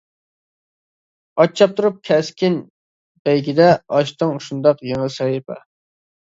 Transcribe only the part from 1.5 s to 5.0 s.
چاپتۇرۇپ كەسكىن بەيگىدە، ئاچتىڭ شۇنداق